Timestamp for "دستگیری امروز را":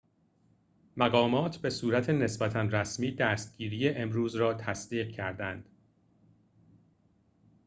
3.15-4.53